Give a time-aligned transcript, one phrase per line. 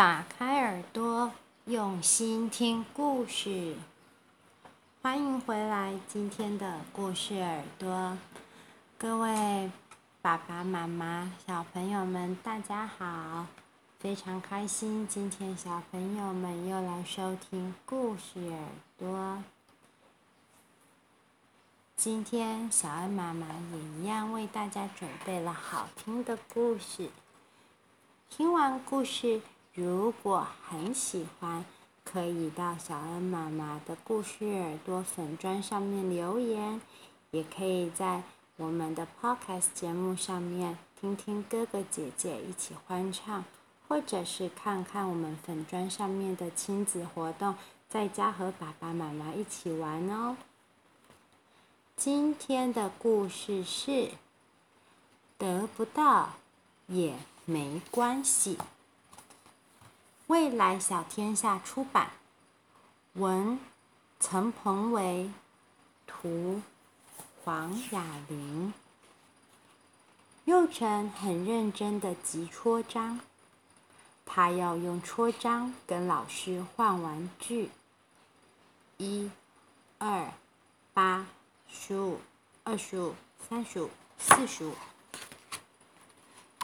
[0.00, 1.30] 打开耳朵，
[1.66, 3.76] 用心听故事。
[5.02, 8.16] 欢迎回来，今天的故事耳朵，
[8.96, 9.70] 各位
[10.22, 13.44] 爸爸妈妈、小朋友们，大家好！
[13.98, 18.58] 非常开心，今天小朋友们又来收听故事耳
[18.96, 19.42] 朵。
[21.94, 27.10] 今天小恩妈妈也一样为大家准备了好听的故事。
[28.30, 31.64] 听完故事，如果很喜欢，
[32.04, 36.80] 可以到小恩妈妈的故事耳朵粉砖上面留言，
[37.30, 38.24] 也可以在
[38.56, 43.44] 我们的 Podcast 节目上面听听哥哥姐姐一起欢唱，
[43.86, 47.54] 或者是看看我们粉砖上面的亲子活动，
[47.88, 50.36] 在家和爸爸妈妈一起玩哦。
[51.96, 54.10] 今天的故事是
[55.38, 56.30] 得不到
[56.88, 58.58] 也没关系。
[60.30, 62.08] 未来小天下出版，
[63.14, 63.58] 文
[64.20, 65.28] 陈鹏维，
[66.06, 66.62] 图
[67.42, 68.72] 黄雅玲。
[70.44, 73.18] 幼辰很认真的集戳章，
[74.24, 77.68] 他要用戳章跟老师换玩具。
[78.98, 79.28] 一、
[79.98, 80.32] 二、
[80.94, 81.26] 八、
[81.68, 82.20] 十五、
[82.62, 83.16] 二十五、
[83.48, 84.74] 三十五、四十五。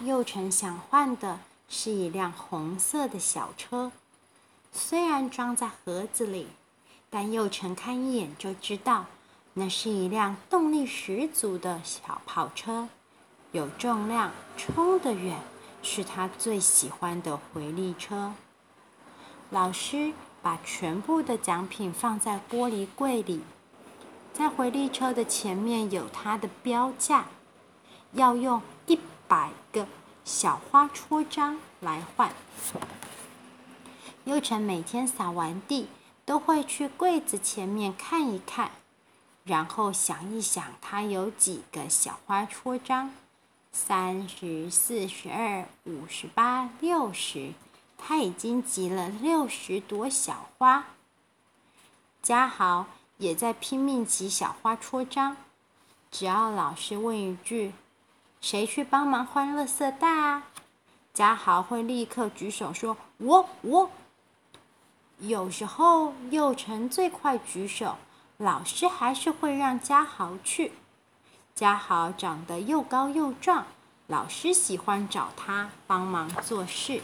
[0.02, 1.40] 幼辰想换的。
[1.68, 3.92] 是一辆红色的小车，
[4.72, 6.46] 虽然装在盒子里，
[7.10, 9.06] 但幼辰看一眼就知道，
[9.54, 12.88] 那是一辆动力十足的小跑车，
[13.52, 15.38] 有重量，冲得远，
[15.82, 18.32] 是他最喜欢的回力车。
[19.50, 23.40] 老师把全部的奖品放在玻璃柜里，
[24.32, 27.26] 在回力车的前面有它的标价，
[28.12, 29.86] 要用一百个。
[30.26, 32.32] 小花戳章来换。
[34.24, 35.86] 幼辰每天扫完地，
[36.24, 38.72] 都会去柜子前面看一看，
[39.44, 43.12] 然后想一想，他有几个小花戳章：
[43.70, 47.52] 三十、四十二、五十八、六十。
[47.96, 50.86] 他已经集了六十朵小花。
[52.20, 52.86] 家豪
[53.18, 55.36] 也在拼命集小花戳章，
[56.10, 57.72] 只要老师问一句。
[58.40, 60.44] 谁去帮忙换垃圾袋啊？
[61.12, 63.90] 嘉豪会立刻举手说：“我我。”
[65.18, 67.96] 有时候幼辰最快举手，
[68.36, 70.72] 老师还是会让嘉豪去。
[71.54, 73.64] 嘉豪长得又高又壮，
[74.06, 77.00] 老师喜欢找他帮忙做事。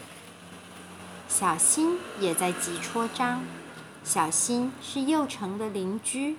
[1.27, 3.41] 小新也在集戳章，
[4.03, 6.37] 小新是幼辰的邻居，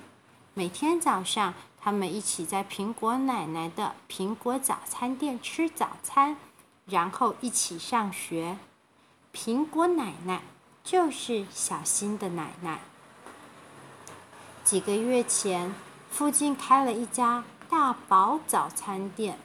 [0.54, 1.52] 每天早上。
[1.84, 6.34] 他们一起在苹果奶奶的苹果早餐店吃早餐，
[6.86, 8.56] 然后一起上学。
[9.34, 10.40] 苹果奶奶
[10.82, 12.80] 就是小新的奶奶。
[14.64, 15.74] 几个月前，
[16.10, 19.38] 附近开了一家大宝早餐店，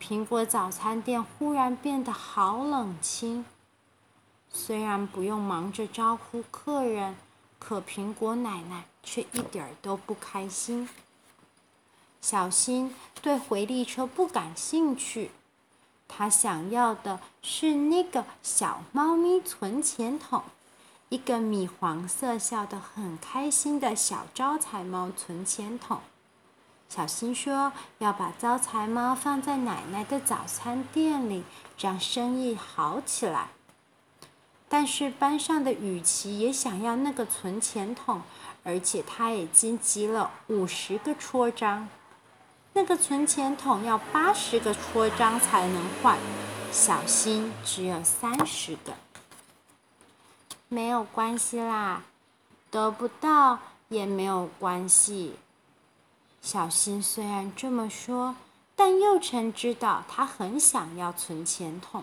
[0.00, 3.44] 苹果早餐店忽然变得好冷清。
[4.48, 7.14] 虽然不用忙着招呼客人，
[7.60, 10.88] 可苹果奶奶却一点儿都不开心。
[12.22, 15.32] 小新对回力车不感兴趣，
[16.06, 20.44] 他想要的是那个小猫咪存钱筒，
[21.08, 25.98] 一个米黄色、笑得很开心的小招财猫存钱筒。
[26.88, 31.42] 小新说要把招财猫放在奶奶的早餐店里，
[31.76, 33.48] 让生意好起来。
[34.68, 38.22] 但是班上的雨琦也想要那个存钱筒，
[38.62, 41.88] 而且他已经集了五十个戳章。
[42.74, 46.18] 那个存钱筒要八十个戳章才能换，
[46.72, 48.94] 小新只有三十个。
[50.68, 52.02] 没有关系啦，
[52.70, 53.58] 得不到
[53.88, 55.34] 也没有关系。
[56.40, 58.36] 小新虽然这么说，
[58.74, 62.02] 但幼辰知道他很想要存钱筒。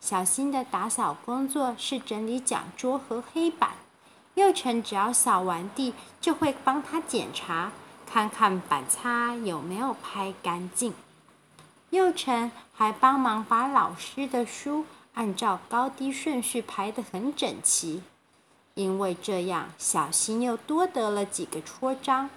[0.00, 3.72] 小新的打扫工作是整理讲桌和黑板，
[4.34, 7.72] 幼辰只要扫完地，就会帮他检查。
[8.06, 10.94] 看看板擦有没有拍干净。
[11.90, 18.02] 幼辰还帮忙把老师的书按照高低顺序排得很整齐，
[18.74, 22.30] 因为这样小新又多得了几个戳章。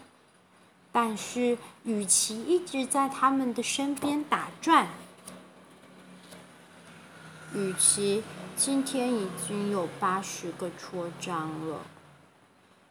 [0.91, 4.87] 但是雨琦一直在他们的身边打转。
[7.53, 8.23] 雨琦
[8.55, 11.81] 今天已经有八十个戳章了。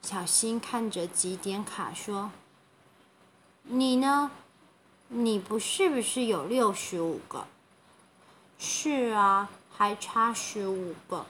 [0.03, 2.31] 小新看着几点卡说。
[3.71, 4.31] 你呢？
[5.09, 7.47] 你不是不是有六十五个？
[8.59, 11.27] 是啊，还差十五个。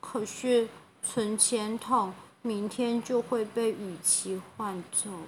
[0.00, 0.68] 可是
[1.02, 5.26] 存钱筒明天就会被雨琦换走了。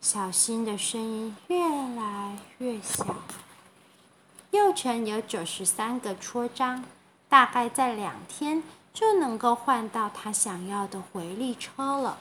[0.00, 3.16] 小新的声音越来越小。
[4.50, 6.84] 幼辰有九十三个戳章，
[7.28, 8.62] 大概在两天
[8.94, 12.18] 就能够换到他想要的回力车了。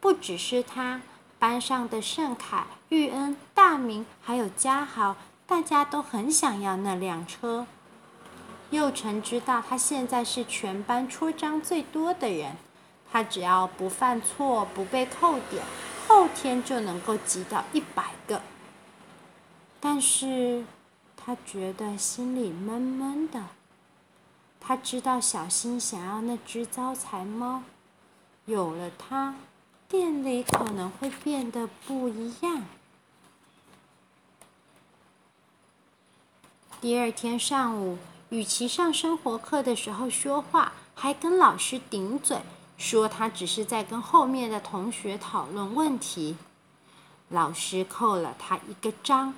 [0.00, 1.02] 不只是他，
[1.38, 7.66] 班上的盛凯、玉恩、大明还有嘉豪，大家都很想要那辆车。
[8.70, 12.56] 幼辰知道，他现在是全班出章最多的人。
[13.10, 15.64] 他只要不犯错、不被扣点，
[16.06, 18.42] 后天就能够集到一百个。
[19.80, 20.64] 但是，
[21.16, 23.44] 他觉得心里闷闷的。
[24.60, 27.62] 他知道小新想要那只招财猫，
[28.44, 29.36] 有了它，
[29.88, 32.64] 店里可能会变得不一样。
[36.80, 37.98] 第二天上午。
[38.30, 42.42] 雨琦上生活课的时候说话，还跟老师顶嘴，
[42.76, 46.36] 说他只是在跟后面的同学讨论问题。
[47.30, 49.32] 老师扣了他一个章，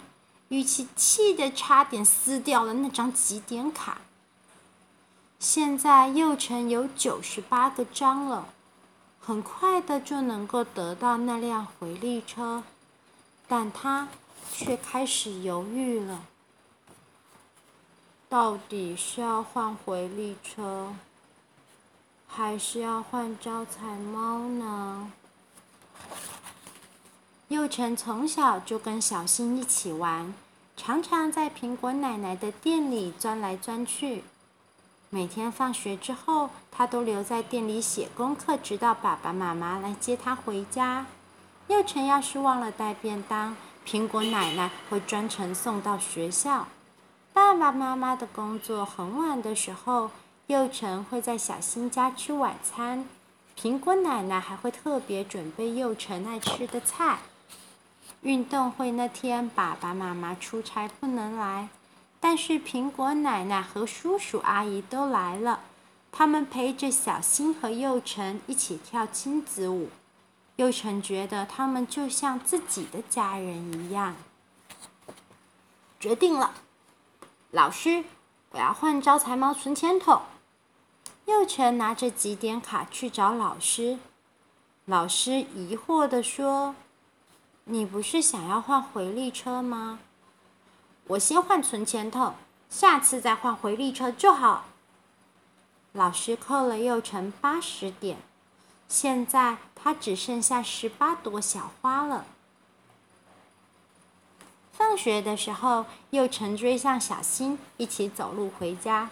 [0.49, 4.01] 雨琦气得差点撕掉了那张集点卡。
[5.39, 8.49] 现在幼辰有九十八个章了，
[9.21, 12.65] 很快的就能够得到那辆回力车，
[13.47, 14.09] 但他
[14.53, 16.25] 却开始犹豫了。
[18.29, 20.95] 到底是要换回力车，
[22.27, 25.13] 还是要换招财猫呢？
[27.49, 30.33] 幼辰从小就跟小新一起玩，
[30.77, 34.23] 常常在苹果奶奶的店里钻来钻去。
[35.13, 41.05] 每天放学之后，他都留在店里写功课，直到爸爸妈妈来接他回家。
[41.67, 46.69] 幼辰要是忘了带便当，苹果奶奶会专程送到学校。
[47.33, 50.13] 爸爸妈妈的工作很晚的时候，
[50.47, 53.05] 幼辰会在小新家吃晚餐。
[53.61, 57.19] 苹果奶奶还会特别准备幼辰爱吃的菜。
[58.23, 61.69] 运动会那天，爸爸妈妈出差不能来，
[62.21, 65.61] 但是苹果奶奶和叔叔阿姨都来了。
[66.13, 69.89] 他们陪着小新和幼辰一起跳亲子舞。
[70.57, 74.15] 幼辰觉得他们就像自己的家人一样。
[75.99, 76.53] 决定了。
[77.51, 78.05] 老师，
[78.51, 80.21] 我要换招财猫存钱筒。
[81.27, 83.99] 幼辰拿着集点卡去找老师，
[84.85, 86.75] 老师疑惑地说
[87.65, 90.01] ：“你不是想要换回力车吗？
[91.11, 92.35] 我先换存钱筒，
[92.69, 94.67] 下次再换回力车就好。”
[95.93, 98.19] 老师扣了幼辰八十点，
[98.87, 102.27] 现在他只剩下十八朵小花了。
[104.73, 109.11] 放学的时候，幼辰追上小新，一起走路回家。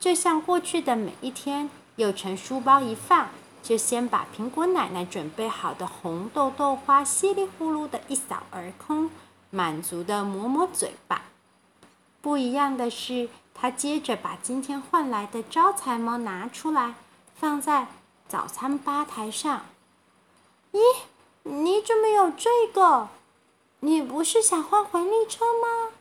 [0.00, 3.28] 就像过去的每一天，又成书包一放，
[3.62, 9.10] 就先把苹果奶奶准备好的红豆豆花稀里呼噜的一扫而空，
[9.50, 11.22] 满足的抹抹嘴巴。
[12.22, 16.94] 不一样的是，他接着把今天换来的招财猫拿出来，
[17.34, 17.88] 放在
[18.28, 19.62] 早餐吧台上。
[20.72, 20.80] 咦，
[21.42, 23.08] 你怎么有这个？
[23.80, 25.92] 你不是想换回力车吗？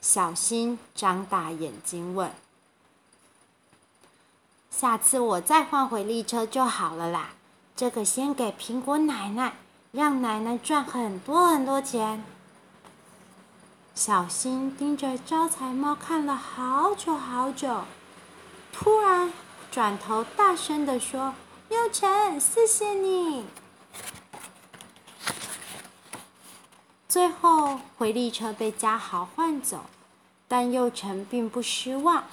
[0.00, 2.30] 小新张大眼睛问。
[4.70, 7.30] 下次我再换回力车就好了啦。
[7.76, 9.54] 这个先给苹果奶奶，
[9.92, 12.24] 让奶奶赚很多很多钱。
[13.94, 17.84] 小新盯着招财猫看了好久好久，
[18.72, 19.32] 突然
[19.70, 21.32] 转头大声地说
[21.70, 23.46] ：“幼辰，谢谢你。”
[27.08, 29.84] 最后，回力车被嘉豪换走，
[30.48, 32.24] 但幼辰并不失望，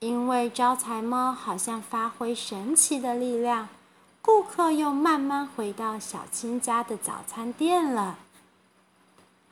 [0.00, 3.68] 因为招财猫好像发挥神奇的力量，
[4.20, 8.18] 顾客又慢慢回到小新家的早餐店了。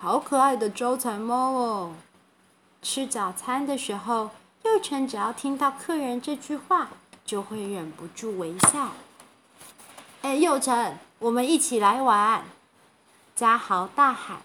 [0.02, 1.90] 好可爱的招财猫哦！
[2.80, 4.30] 吃早餐的时候，
[4.64, 6.88] 幼辰只要听到客人这句话，
[7.23, 8.92] 就会忍不住微笑。
[10.23, 12.45] 哎，幼辰，我们一起来玩。
[13.37, 14.38] 嘉豪大喊，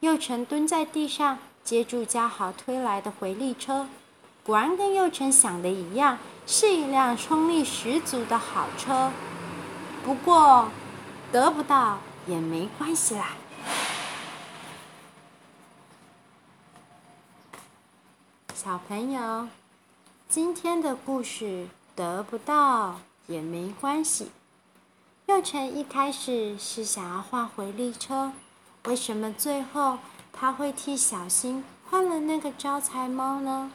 [0.00, 3.86] 幼辰蹲在地上接住嘉豪推来的回力车，
[4.42, 9.12] 果然跟幼辰想的一样，是一辆冲力十足的好车。
[10.04, 10.66] 不过，
[11.30, 13.36] 得不到也没关系啦。
[18.64, 19.48] 小朋友，
[20.28, 21.66] 今天的故事
[21.96, 24.30] 得不到也没关系。
[25.26, 28.30] 幼辰一开始是想要换回力车，
[28.84, 29.98] 为什么最后
[30.32, 33.72] 他会替小新换了那个招财猫呢？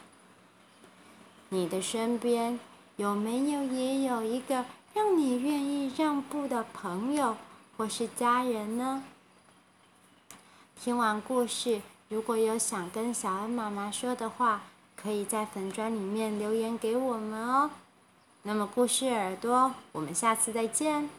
[1.49, 2.57] 你的身边
[2.95, 4.63] 有没有也有一个
[4.93, 7.35] 让你愿意让步的朋友
[7.75, 9.03] 或是家人呢？
[10.81, 14.61] 听完故事，如果有想跟小恩妈妈说的话，
[15.01, 17.69] 可以在粉砖里面留言给我们哦。
[18.43, 21.09] 那么，故事耳朵，我们下次再见。